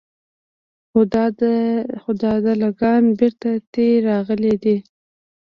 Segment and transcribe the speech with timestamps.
[2.09, 4.77] خو دا دله ګان بېرته تې راغلي دي.